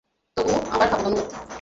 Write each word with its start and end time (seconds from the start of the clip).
তবুও 0.37 0.57
আবার 0.71 0.87
খাবো, 0.89 1.01
ধন্যবাদ। 1.05 1.41